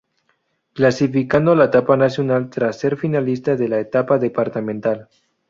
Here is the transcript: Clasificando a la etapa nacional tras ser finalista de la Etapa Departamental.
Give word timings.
Clasificando 0.73 1.51
a 1.51 1.55
la 1.55 1.65
etapa 1.65 1.95
nacional 1.95 2.49
tras 2.49 2.79
ser 2.79 2.97
finalista 2.97 3.55
de 3.55 3.67
la 3.69 3.79
Etapa 3.79 4.17
Departamental. 4.17 5.07